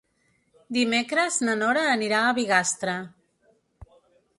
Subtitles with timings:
[0.77, 2.97] Dimecres na Nora anirà a Bigastre.